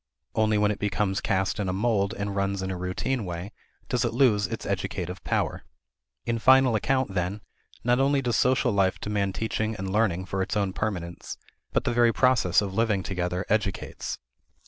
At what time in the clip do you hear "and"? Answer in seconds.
2.17-2.35, 9.75-9.93